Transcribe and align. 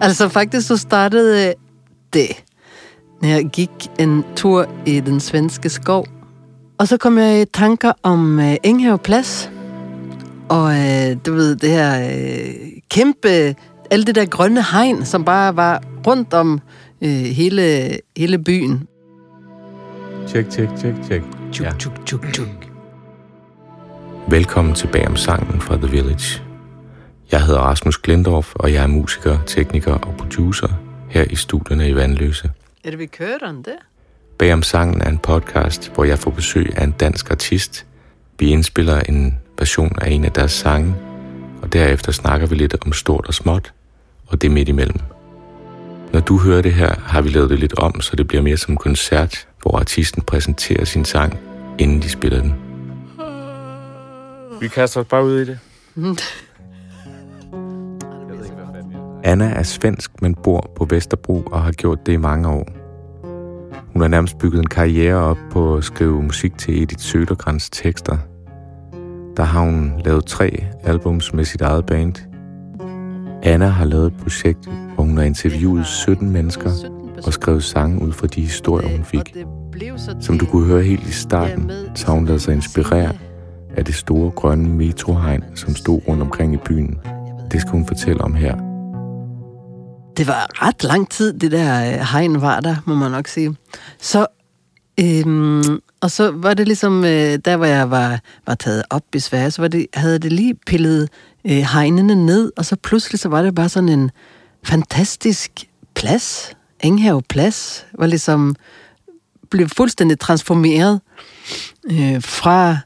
Altså 0.00 0.28
faktisk 0.28 0.66
så 0.66 0.76
startede 0.76 1.54
det, 2.12 2.44
når 3.22 3.28
jeg 3.28 3.44
gik 3.52 3.70
en 3.98 4.24
tur 4.36 4.66
i 4.86 5.00
den 5.00 5.20
svenske 5.20 5.68
skov. 5.68 6.06
Og 6.78 6.88
så 6.88 6.96
kom 6.96 7.18
jeg 7.18 7.42
i 7.42 7.44
tanker 7.44 7.92
om 8.02 8.38
uh, 8.38 8.54
Enghave 8.62 8.98
Plads. 8.98 9.50
Og 10.48 10.62
uh, 10.64 11.16
du 11.26 11.32
ved, 11.34 11.56
det 11.56 11.70
her 11.70 11.98
uh, 11.98 12.68
kæmpe, 12.90 13.54
alt 13.90 14.06
det 14.06 14.14
der 14.14 14.24
grønne 14.26 14.62
hegn, 14.62 15.04
som 15.04 15.24
bare 15.24 15.56
var 15.56 15.82
rundt 16.06 16.34
om 16.34 16.60
uh, 17.02 17.08
hele, 17.08 17.90
hele 18.16 18.38
byen. 18.38 18.88
Tjek, 20.28 20.50
tjek, 20.50 20.68
tjek, 20.80 20.94
tjek. 21.08 21.22
Tjuk, 21.52 21.66
Ja. 21.66 21.70
tjuk, 21.78 22.06
tjuk, 22.06 22.32
tjuk. 22.32 22.70
Velkommen 24.28 24.74
tilbage 24.74 25.08
om 25.08 25.16
sangen 25.16 25.60
fra 25.60 25.76
The 25.76 25.86
Village. 25.86 26.43
Jeg 27.32 27.42
hedder 27.46 27.60
Rasmus 27.60 27.98
Glendorf, 27.98 28.54
og 28.54 28.72
jeg 28.72 28.82
er 28.82 28.86
musiker, 28.86 29.38
tekniker 29.46 29.94
og 29.94 30.14
producer 30.18 30.68
her 31.08 31.24
i 31.30 31.36
studierne 31.36 31.88
i 31.88 31.94
Vandløse. 31.94 32.50
Er 32.84 32.90
det 32.90 32.98
vi 32.98 33.06
kører 33.06 33.38
den 33.38 33.62
der? 33.62 33.76
Bag 34.38 34.52
om 34.52 34.62
sangen 34.62 35.02
er 35.02 35.08
en 35.08 35.18
podcast, 35.18 35.92
hvor 35.94 36.04
jeg 36.04 36.18
får 36.18 36.30
besøg 36.30 36.72
af 36.76 36.84
en 36.84 36.90
dansk 36.90 37.30
artist. 37.30 37.86
Vi 38.38 38.48
indspiller 38.48 39.00
en 39.00 39.38
version 39.58 39.98
af 40.00 40.10
en 40.10 40.24
af 40.24 40.32
deres 40.32 40.52
sange, 40.52 40.94
og 41.62 41.72
derefter 41.72 42.12
snakker 42.12 42.46
vi 42.46 42.54
lidt 42.54 42.74
om 42.86 42.92
stort 42.92 43.26
og 43.26 43.34
småt, 43.34 43.72
og 44.26 44.42
det 44.42 44.50
midt 44.50 44.68
imellem. 44.68 45.00
Når 46.12 46.20
du 46.20 46.38
hører 46.38 46.62
det 46.62 46.74
her, 46.74 46.94
har 47.00 47.22
vi 47.22 47.28
lavet 47.28 47.50
det 47.50 47.58
lidt 47.58 47.78
om, 47.78 48.00
så 48.00 48.16
det 48.16 48.28
bliver 48.28 48.42
mere 48.42 48.56
som 48.56 48.72
en 48.72 48.78
koncert, 48.78 49.48
hvor 49.62 49.78
artisten 49.78 50.22
præsenterer 50.22 50.84
sin 50.84 51.04
sang, 51.04 51.38
inden 51.78 52.02
de 52.02 52.10
spiller 52.10 52.40
den. 52.40 52.54
Vi 54.60 54.68
kaster 54.68 55.00
os 55.00 55.06
bare 55.06 55.24
ud 55.24 55.40
i 55.40 55.44
det. 55.44 55.58
Anna 59.24 59.44
er 59.44 59.62
svensk, 59.62 60.22
men 60.22 60.34
bor 60.34 60.70
på 60.76 60.86
Vesterbro 60.90 61.42
og 61.46 61.62
har 61.62 61.72
gjort 61.72 62.06
det 62.06 62.12
i 62.12 62.16
mange 62.16 62.48
år. 62.48 62.68
Hun 63.92 64.02
har 64.02 64.08
nærmest 64.08 64.38
bygget 64.38 64.60
en 64.60 64.66
karriere 64.66 65.16
op 65.16 65.38
på 65.50 65.76
at 65.76 65.84
skrive 65.84 66.22
musik 66.22 66.58
til 66.58 66.82
Edith 66.82 67.02
Sødergrans 67.02 67.70
tekster. 67.70 68.16
Der 69.36 69.42
har 69.42 69.60
hun 69.60 69.92
lavet 70.04 70.26
tre 70.26 70.64
albums 70.82 71.34
med 71.34 71.44
sit 71.44 71.60
eget 71.60 71.86
band. 71.86 72.14
Anna 73.42 73.66
har 73.66 73.84
lavet 73.84 74.06
et 74.06 74.16
projekt, 74.22 74.70
hvor 74.94 75.04
hun 75.04 75.16
har 75.16 75.24
interviewet 75.24 75.86
17 75.86 76.30
mennesker 76.30 76.70
og 77.26 77.32
skrevet 77.32 77.64
sange 77.64 78.02
ud 78.02 78.12
fra 78.12 78.26
de 78.26 78.40
historier, 78.40 78.88
hun 78.96 79.04
fik. 79.04 79.36
Som 80.20 80.38
du 80.38 80.46
kunne 80.46 80.66
høre 80.66 80.82
helt 80.82 81.06
i 81.06 81.12
starten, 81.12 81.70
så 81.94 82.06
har 82.06 82.14
hun 82.14 82.26
lavet 82.26 82.42
sig 82.42 82.54
inspirere 82.54 83.12
af 83.76 83.84
det 83.84 83.94
store 83.94 84.30
grønne 84.30 84.68
metrohegn, 84.68 85.44
som 85.54 85.74
stod 85.74 86.00
rundt 86.08 86.22
omkring 86.22 86.54
i 86.54 86.58
byen. 86.64 86.98
Det 87.52 87.60
skal 87.60 87.72
hun 87.72 87.86
fortælle 87.86 88.20
om 88.20 88.34
her. 88.34 88.73
Det 90.16 90.26
var 90.26 90.66
ret 90.66 90.84
lang 90.84 91.10
tid, 91.10 91.32
det 91.32 91.52
der 91.52 91.92
øh, 91.92 92.06
hegn 92.12 92.40
var 92.40 92.60
der, 92.60 92.76
må 92.86 92.94
man 92.94 93.10
nok 93.10 93.28
sige. 93.28 93.56
Så, 94.00 94.26
øhm, 95.00 95.80
og 96.00 96.10
så 96.10 96.30
var 96.30 96.54
det 96.54 96.66
ligesom, 96.66 97.04
øh, 97.04 97.38
der 97.44 97.56
hvor 97.56 97.66
jeg 97.66 97.90
var, 97.90 98.20
var 98.46 98.54
taget 98.54 98.82
op 98.90 99.02
i 99.14 99.18
Sverige, 99.18 99.50
så 99.50 99.62
var 99.62 99.68
det, 99.68 99.86
havde 99.94 100.18
det 100.18 100.32
lige 100.32 100.54
pillet 100.66 101.08
øh, 101.44 101.56
hegnene 101.72 102.14
ned, 102.14 102.52
og 102.56 102.64
så 102.64 102.76
pludselig 102.76 103.20
så 103.20 103.28
var 103.28 103.42
det 103.42 103.54
bare 103.54 103.68
sådan 103.68 103.88
en 103.88 104.10
fantastisk 104.64 105.50
plads. 105.94 106.52
Enghave 106.80 107.22
Plads 107.22 107.86
var 107.98 108.06
ligesom, 108.06 108.56
blev 109.50 109.68
fuldstændig 109.68 110.18
transformeret 110.18 111.00
øh, 111.90 112.22
fra, 112.22 112.78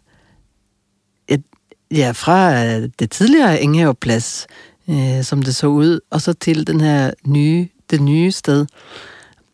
et, 1.29 1.43
ja, 1.91 2.11
fra 2.11 2.65
øh, 2.65 2.89
det 2.99 3.11
tidligere 3.11 3.61
Enghave 3.63 3.95
Plads, 3.95 4.47
øh, 4.91 5.25
som 5.25 5.43
det 5.43 5.57
så 5.57 5.67
ud, 5.67 6.01
og 6.11 6.21
så 6.21 6.33
til 6.33 6.67
den 6.67 6.81
her 6.81 7.11
nye, 7.27 7.69
det 7.91 8.01
nye 8.01 8.33
sted. 8.33 8.67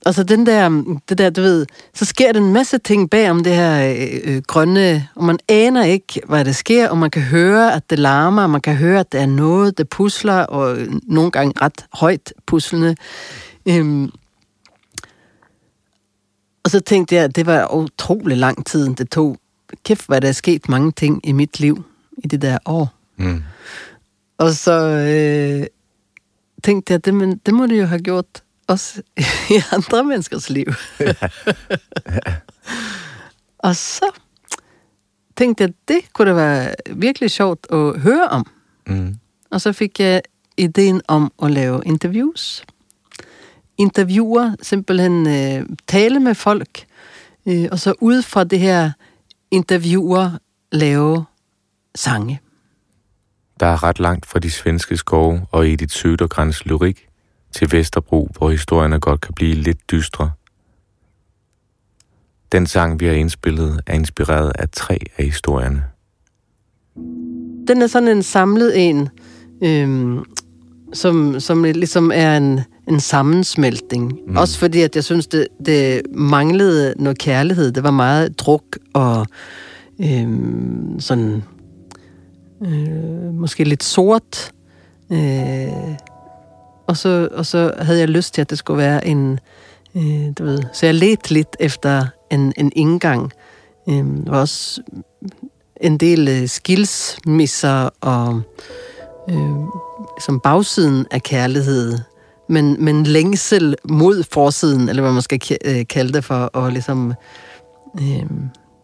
Og 0.05 0.15
så 0.15 0.23
den 0.23 0.47
der, 0.47 0.85
det 1.09 1.19
der, 1.19 1.31
du 1.31 1.41
ved, 1.41 1.67
så 1.95 2.05
sker 2.05 2.33
der 2.33 2.41
en 2.41 2.53
masse 2.53 2.79
ting 2.79 3.11
bag 3.11 3.31
om 3.31 3.45
det 3.45 3.55
her 3.55 3.97
øh, 3.97 4.21
øh 4.25 4.43
grønne, 4.47 5.09
og 5.15 5.25
man 5.25 5.39
aner 5.49 5.85
ikke, 5.85 6.21
hvad 6.29 6.45
der 6.45 6.53
sker, 6.53 6.89
og 6.89 6.99
man 6.99 7.11
kan 7.11 7.23
høre, 7.23 7.75
at 7.75 7.91
det 7.91 7.99
larmer, 7.99 8.43
og 8.43 8.51
man 8.51 8.61
kan 8.61 8.77
høre, 8.77 9.01
at 9.01 9.13
der 9.13 9.21
er 9.21 9.27
noget, 9.27 9.79
der 9.79 9.85
pusler, 9.85 10.41
og 10.41 10.79
øh, 10.79 10.93
nogle 11.03 11.31
gange 11.31 11.53
ret 11.63 11.87
højt 11.93 12.33
puslende. 12.47 12.97
Øhm, 13.67 14.11
og 16.65 16.71
så 16.71 16.81
tænkte 16.81 17.15
jeg, 17.15 17.25
at 17.25 17.37
det 17.37 17.47
var 17.47 17.75
utrolig 17.75 18.37
lang 18.37 18.67
tid, 18.67 18.95
det 18.95 19.11
tog. 19.11 19.37
Kæft, 19.85 20.07
hvad 20.07 20.21
der 20.21 20.29
er 20.29 20.33
sket 20.33 20.69
mange 20.69 20.93
ting 20.93 21.21
i 21.27 21.33
mit 21.33 21.61
liv 21.61 21.85
i 22.19 22.29
det 22.29 22.43
der 22.43 22.59
år. 22.67 22.95
Mm. 23.17 23.43
Og 24.39 24.53
så 24.53 24.73
øh, 24.89 25.67
tænkte 26.63 26.93
jeg, 26.93 27.05
det, 27.05 27.15
men, 27.15 27.41
det 27.47 27.55
må 27.55 27.67
det 27.67 27.81
jo 27.81 27.87
have 27.87 28.03
gjort 28.03 28.43
også 28.67 29.03
i 29.55 29.61
andre 29.73 30.05
menneskers 30.05 30.51
liv. 30.51 30.67
og 33.59 33.77
så 33.77 34.11
tænkte 35.37 35.65
jeg, 35.65 35.73
det 35.89 36.13
kunne 36.13 36.29
da 36.29 36.35
være 36.35 36.75
virkelig 36.91 37.31
sjovt 37.31 37.67
at 37.73 38.01
høre 38.01 38.29
om. 38.29 38.47
Mm. 38.87 39.17
Og 39.51 39.61
så 39.61 39.73
fik 39.73 40.01
jeg 40.01 40.23
ideen 40.57 41.03
om 41.09 41.33
at 41.43 41.51
lave 41.51 41.83
interviews. 41.87 42.65
Interviewer, 43.79 44.55
simpelthen 44.63 45.27
øh, 45.27 45.67
tale 45.87 46.21
med 46.21 46.35
folk, 46.35 46.87
øh, 47.47 47.69
og 47.73 47.79
så 47.79 47.95
ud 48.01 48.23
fra 48.23 48.45
det 48.45 48.59
her 48.59 48.91
interviewer 49.51 50.31
lave 50.73 51.25
sange. 51.95 52.41
Der 53.65 53.71
er 53.71 53.83
ret 53.83 54.01
langt 54.01 54.27
fra 54.27 54.39
de 54.39 54.51
svenske 54.51 54.97
skove 54.97 55.47
og 55.51 55.69
Edith 55.71 55.93
Sødergrans 55.93 56.67
lyrik 56.67 57.09
til 57.53 57.73
Vesterbro, 57.73 58.29
hvor 58.39 58.51
historierne 58.51 59.01
godt 59.01 59.21
kan 59.21 59.35
blive 59.35 59.55
lidt 59.55 59.91
dystre. 59.91 60.31
Den 62.53 62.67
sang, 62.67 63.01
vi 63.01 63.07
har 63.07 63.13
indspillet, 63.13 63.81
er 63.87 63.95
inspireret 63.95 64.53
af 64.55 64.69
tre 64.73 64.99
af 65.19 65.25
historierne. 65.25 65.85
Den 67.69 67.83
er 67.83 67.87
sådan 67.87 68.09
en 68.09 68.23
samlet 68.23 68.89
en, 68.89 69.09
øhm, 69.65 70.25
som, 70.93 71.41
som 71.41 71.65
ligesom 71.65 72.11
er 72.15 72.37
en, 72.37 72.61
en 72.89 73.01
sammensmeltning. 73.01 74.19
Mm. 74.27 74.37
Også 74.37 74.59
fordi, 74.59 74.81
at 74.81 74.97
jeg 74.97 75.05
synes, 75.05 75.27
det, 75.27 75.49
det 75.67 76.03
manglede 76.15 76.95
noget 76.97 77.19
kærlighed. 77.19 77.73
Det 77.73 77.83
var 77.83 77.91
meget 77.91 78.39
druk 78.39 78.79
og 78.95 79.27
øhm, 80.01 81.01
sådan 81.01 81.43
øh, 82.63 83.35
måske 83.35 83.65
lidt 83.65 83.85
sort. 83.85 84.53
Øh, 85.13 85.97
og, 86.87 86.97
så, 86.97 87.29
og 87.33 87.47
så 87.47 87.75
havde 87.79 87.99
jeg 87.99 88.09
lyst 88.09 88.35
til, 88.35 88.41
at 88.41 88.51
det 88.51 88.59
skulle 88.59 88.79
være 88.79 89.07
en... 89.07 89.41
Øh, 89.95 90.33
du 90.39 90.45
ved, 90.45 90.63
så 90.73 90.87
jeg 90.87 90.95
ledte 90.95 91.31
lidt 91.31 91.57
efter 91.61 92.07
en, 92.31 92.53
en 92.57 92.73
indgang. 92.77 93.33
Øh, 93.89 93.95
der 93.95 94.31
var 94.31 94.41
også 94.41 94.83
en 95.81 95.99
del 95.99 96.29
øh, 96.29 96.49
skilsmisser 96.49 97.91
og 98.01 98.43
øh, 99.31 99.59
som 100.21 100.41
bagsiden 100.41 101.07
af 101.11 101.23
kærlighed, 101.23 101.99
men, 102.49 102.85
men 102.85 103.05
længsel 103.05 103.77
mod 103.85 104.25
forsiden, 104.33 104.89
eller 104.89 105.03
hvad 105.03 105.13
man 105.13 105.23
skal 105.23 105.41
øh, 105.65 105.87
kalde 105.87 106.13
det 106.13 106.25
for, 106.25 106.35
og 106.35 106.73
ligesom 106.73 107.15
øh, 108.01 108.27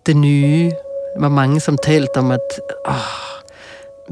det 0.07 0.17
nye. 0.17 0.71
Der 1.15 1.21
var 1.21 1.29
mange, 1.29 1.61
som 1.61 1.79
talte 1.83 2.17
om, 2.17 2.31
at 2.31 2.61
åh, 2.89 2.95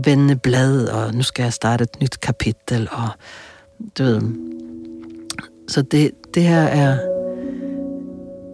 vende 0.04 0.36
blad, 0.36 0.88
og 0.88 1.14
nu 1.14 1.22
skal 1.22 1.42
jeg 1.42 1.52
starte 1.52 1.82
et 1.82 2.00
nyt 2.00 2.20
kapitel, 2.20 2.88
og 2.90 3.08
du 3.98 4.02
ved. 4.02 4.22
Så 5.68 5.82
det, 5.82 6.10
det 6.34 6.42
her 6.42 6.62
er 6.62 6.98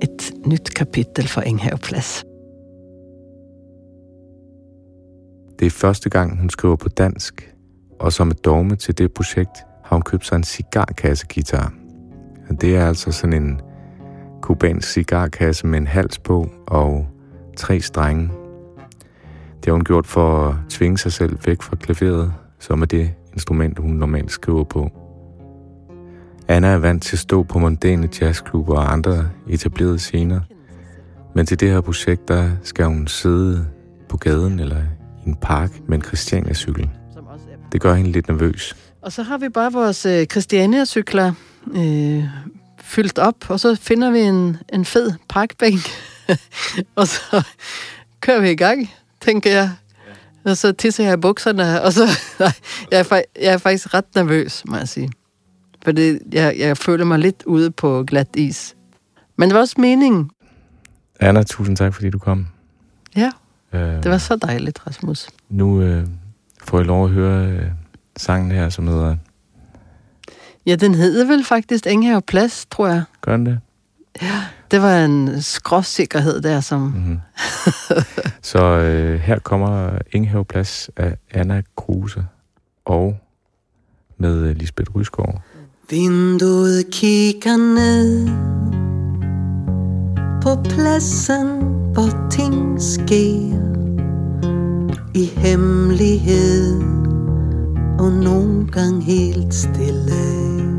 et 0.03 0.33
nyt 0.47 0.75
kapitel 0.75 1.29
for 1.29 1.41
Enghaveplads. 1.41 2.25
Det 5.59 5.67
er 5.67 5.71
første 5.71 6.11
gang, 6.11 6.41
hun 6.41 6.51
skriver 6.51 6.77
på 6.77 6.89
dansk, 6.89 7.55
og 8.01 8.13
som 8.13 8.29
et 8.29 8.45
dogme 8.45 8.77
til 8.77 8.99
det 8.99 9.13
projekt 9.13 9.65
har 9.85 9.97
hun 9.97 10.03
købt 10.03 10.27
sig 10.27 10.37
en 10.37 10.45
cigarkassegitar. 10.45 11.73
Og 12.51 12.61
Det 12.61 12.77
er 12.77 12.89
altså 12.89 13.13
sådan 13.13 13.43
en 13.43 13.61
kubansk 14.43 14.93
cigarkasse 14.93 15.67
med 15.67 15.79
en 15.79 15.87
hals 15.87 16.19
på 16.19 16.49
og 16.67 17.07
tre 17.57 17.81
strenge. 17.81 18.31
Det 19.65 19.71
har 19.71 19.73
hun 19.73 19.85
gjort 19.85 20.07
for 20.07 20.49
at 20.49 20.55
tvinge 20.69 20.99
sig 20.99 21.13
selv 21.13 21.39
væk 21.47 21.63
fra 21.63 21.77
klaveret, 21.77 22.33
som 22.61 22.83
er 22.83 22.87
det 22.87 23.11
instrument, 23.33 23.79
hun 23.79 23.91
normalt 23.91 24.33
skriver 24.33 24.65
på. 24.65 24.91
Anna 26.49 26.69
er 26.69 26.79
vant 26.79 27.03
til 27.03 27.17
at 27.17 27.21
stå 27.21 27.43
på 27.43 27.59
mondæne 27.59 28.09
jazzklubber 28.21 28.75
og 28.75 28.93
andre 28.93 29.31
etablerede 29.49 29.99
scener, 29.99 30.41
men 31.35 31.47
til 31.47 31.61
det 31.61 31.71
her 31.71 31.81
projekt, 31.81 32.29
der 32.29 32.51
skal 32.63 32.85
hun 32.85 33.07
sidde 33.07 33.67
på 34.09 34.17
gaden 34.17 34.61
eller 34.61 34.81
i 35.27 35.29
en 35.29 35.35
park 35.35 35.71
med 35.89 35.99
en 35.99 36.05
Christiania-cykel. 36.05 36.91
Det 37.73 37.81
gør 37.81 37.95
hende 37.95 38.13
lidt 38.13 38.29
nervøs. 38.29 38.77
Og 39.03 39.13
så 39.13 39.23
har 39.23 39.39
vi 39.39 39.49
bare 39.49 39.73
vores 39.73 40.07
øh, 40.07 40.27
Christiania-cykler 40.27 41.33
øh, 41.75 42.25
fyldt 42.81 43.19
op, 43.19 43.51
og 43.51 43.61
så 43.61 43.75
finder 43.75 44.11
vi 44.11 44.21
en, 44.21 44.57
en 44.73 44.85
fed 44.85 45.13
parkbænk, 45.29 45.81
og 46.97 47.09
så 47.09 47.43
kører 48.21 48.41
vi 48.41 48.51
i 48.51 48.57
gang, 48.57 48.91
tænker 49.25 49.51
jeg. 49.51 49.71
Og 50.45 50.57
så 50.57 50.73
tisser 50.73 51.05
jeg 51.05 51.15
i 51.15 51.17
bukserne, 51.17 51.83
og 51.83 51.93
så... 51.93 52.07
Nej, 52.41 52.53
jeg 52.91 53.01
er, 53.01 53.23
jeg 53.43 53.53
er 53.53 53.59
faktisk 53.59 53.95
ret 53.95 54.15
nervøs, 54.15 54.63
må 54.67 54.77
jeg 54.77 54.89
sige. 54.89 55.11
For 55.85 55.93
det, 55.93 56.19
jeg, 56.33 56.55
jeg 56.59 56.77
føler 56.77 57.05
mig 57.05 57.19
lidt 57.19 57.43
ude 57.47 57.71
på 57.71 58.05
glat 58.07 58.29
is. 58.37 58.77
Men 59.37 59.49
det 59.49 59.55
var 59.55 59.61
også 59.61 59.75
meningen. 59.79 60.31
Anna, 61.21 61.43
tusind 61.43 61.77
tak, 61.77 61.95
fordi 61.95 62.11
du 62.11 62.19
kom. 62.19 62.47
Ja, 63.17 63.31
Øh, 63.75 64.03
det 64.03 64.11
var 64.11 64.19
så 64.19 64.37
dejligt, 64.37 64.87
Rasmus. 64.87 65.29
Nu 65.49 65.83
øh, 65.83 66.07
får 66.65 66.81
I 66.81 66.85
lov 66.85 67.05
at 67.05 67.11
høre 67.11 67.47
øh, 67.47 67.67
sangen 68.17 68.51
her, 68.53 68.69
som 68.69 68.89
hedder... 68.89 69.17
Ja, 70.67 70.75
den 70.75 70.95
hedder 70.95 71.27
vel 71.27 71.45
faktisk 71.45 71.87
Enghave 71.87 72.23
Plads, 72.23 72.67
tror 72.71 72.89
jeg. 72.89 73.03
Gør 73.21 73.37
den 73.37 73.47
det? 73.47 73.61
Det 74.71 74.83
var 74.83 75.05
en 75.05 75.43
skråsikkerhed 75.43 76.41
der, 76.41 76.61
som... 76.61 76.81
Mm-hmm. 76.81 77.21
Så 78.43 78.65
øh, 78.65 79.21
her 79.21 79.39
kommer 79.39 79.99
Inghave 80.13 80.45
Plads 80.45 80.91
af 80.97 81.17
Anna 81.31 81.63
Kruse 81.77 82.25
og 82.85 83.19
med 84.19 84.37
øh, 84.37 84.57
Lisbeth 84.57 84.97
Rysgaard. 84.97 85.43
Vinduet 85.91 86.85
kigger 86.93 87.57
ned 87.57 88.29
på 90.43 90.63
pladsen, 90.63 91.47
hvor 91.93 92.29
ting 92.31 92.83
sker 92.83 93.65
i 95.15 95.25
hemmelighed 95.37 96.83
og 97.99 98.13
nogle 98.13 98.67
gange 98.67 99.03
helt 99.03 99.55
stille. 99.55 100.74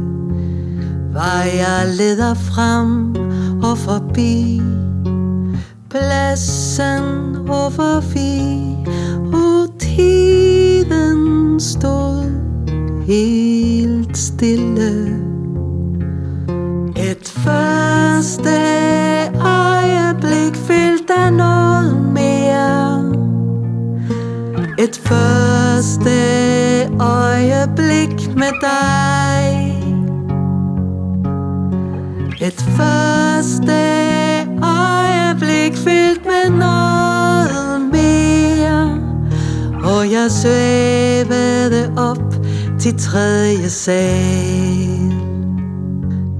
Vejer 1.16 1.86
leder 1.98 2.34
frem 2.34 3.16
og 3.64 3.78
forbi 3.78 4.62
pladsen, 5.90 7.36
og 7.50 7.72
hvor 7.72 8.00
vi 8.14 8.32
og 9.34 9.80
tiden 9.80 11.60
stod 11.60 12.32
helt 13.08 14.18
stille. 14.18 15.35
Jeg 40.26 40.32
svævede 40.32 41.92
op 41.98 42.36
til 42.80 43.00
tredje 43.00 43.70
sal. 43.70 45.14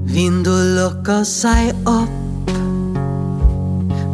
Vinduet 0.06 0.66
lukker 0.66 1.22
sig 1.22 1.72
op 1.84 2.50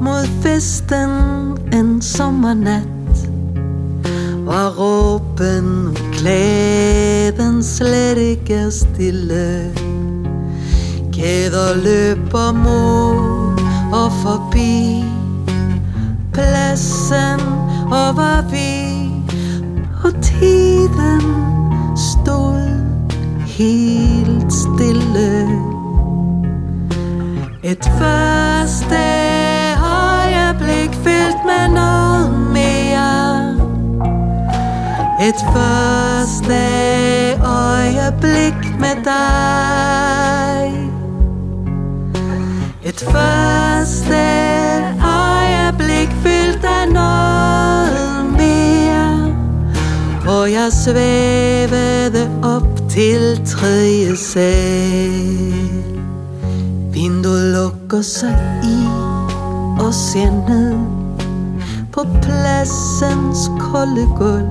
mod 0.01 0.27
festen 0.43 1.11
en 1.73 2.03
sommernat. 2.03 3.29
Var 4.45 4.69
råben 4.79 5.87
og 5.87 6.13
klæden 6.13 7.63
slet 7.63 8.19
ikke 8.19 8.55
er 8.55 8.71
stille. 8.71 9.75
Kæder 11.13 11.75
løber 11.75 12.53
mod 12.53 13.59
og 13.93 14.13
forbi 14.23 15.05
pladsen, 16.33 17.41
og 17.87 18.17
var 18.17 18.45
vi 18.51 18.82
helt 23.59 24.53
stille. 24.53 25.49
Et 27.63 27.85
første 27.99 29.05
øjeblik 29.83 30.95
fyldt 31.05 31.41
med 31.45 31.69
noget 31.75 32.33
mere. 32.53 33.53
Et 35.29 35.41
første 35.55 36.61
øjeblik 37.45 38.81
med 38.81 38.97
dig. 39.05 39.53
Et 42.85 43.01
første 43.01 44.23
øjeblik 45.05 46.09
fyldt 46.23 46.65
af 46.65 46.93
noget 46.93 48.33
mere. 48.33 49.35
Og 50.29 50.53
jeg 50.53 50.73
svævede 50.73 52.31
op 52.43 52.72
til 52.95 53.47
tredje 53.47 54.17
sal. 54.17 55.39
Vinduet 56.93 57.53
lukker 57.53 58.03
sig 58.03 58.61
i 58.65 58.87
og 59.81 59.95
ser 59.95 60.49
ned 60.49 60.77
på 61.93 62.07
pladsens 62.23 63.51
kolde 63.61 64.07
gulv. 64.19 64.49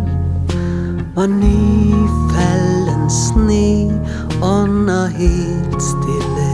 Og 1.16 1.30
nyfalden 1.30 3.10
sne 3.10 4.02
under 4.42 5.06
helt 5.08 5.84
stille. 5.84 6.52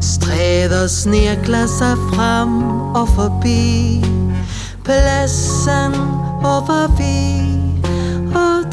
Stræder 0.00 0.86
snirkler 0.86 1.66
sig 1.66 1.96
frem 2.12 2.62
og 2.94 3.08
forbi 3.08 4.04
pladsen 4.84 5.94
over 6.44 6.96
vi 6.98 7.42
og 8.34 8.72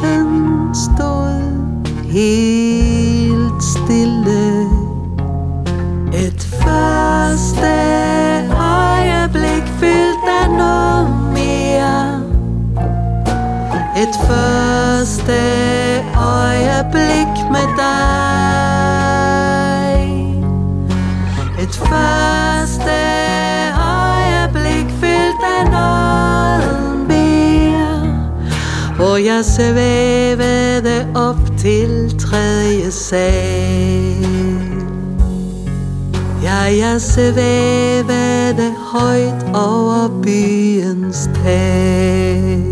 tiden 0.00 0.74
stod 0.74 1.42
helt 2.04 3.62
stille. 3.62 4.62
Et 6.14 6.42
første 6.64 7.72
øjeblik 8.56 9.64
fyldt 9.80 10.28
af 10.42 10.50
noget 10.50 11.08
mere. 11.32 12.22
Et 13.96 14.16
første 14.28 15.40
øjeblik 16.16 17.32
med 17.50 17.66
dig. 17.76 18.02
Et 21.62 21.74
første 21.74 23.11
jeg 29.24 29.44
svævede 29.44 31.06
op 31.14 31.58
til 31.58 32.18
tredje 32.18 32.90
sal. 32.90 34.52
Ja, 36.42 36.54
jeg 36.54 37.00
svævede 37.00 38.74
højt 38.92 39.46
over 39.54 40.20
byens 40.22 41.30
tag. 41.44 42.71